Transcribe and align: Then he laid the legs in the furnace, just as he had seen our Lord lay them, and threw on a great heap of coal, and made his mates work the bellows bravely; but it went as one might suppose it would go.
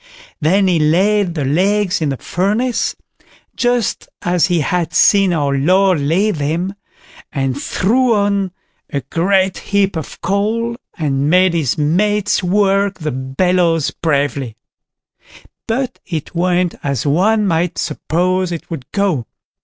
Then 0.39 0.67
he 0.67 0.79
laid 0.79 1.35
the 1.35 1.45
legs 1.45 2.01
in 2.01 2.09
the 2.09 2.17
furnace, 2.17 2.95
just 3.55 4.09
as 4.23 4.47
he 4.47 4.61
had 4.61 4.95
seen 4.95 5.31
our 5.31 5.55
Lord 5.55 5.99
lay 5.99 6.31
them, 6.31 6.73
and 7.31 7.55
threw 7.55 8.15
on 8.15 8.49
a 8.91 9.01
great 9.01 9.59
heap 9.59 9.95
of 9.95 10.19
coal, 10.21 10.75
and 10.97 11.29
made 11.29 11.53
his 11.53 11.77
mates 11.77 12.41
work 12.41 12.95
the 12.97 13.11
bellows 13.11 13.91
bravely; 13.91 14.55
but 15.67 15.99
it 16.07 16.33
went 16.33 16.73
as 16.81 17.05
one 17.05 17.45
might 17.45 17.77
suppose 17.77 18.51
it 18.51 18.71
would 18.71 18.91
go. 18.91 19.27